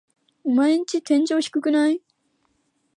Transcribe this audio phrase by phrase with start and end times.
[0.43, 2.01] オマエんち天井低くない？